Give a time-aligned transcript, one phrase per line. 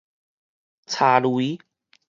[0.87, 1.59] 柴雷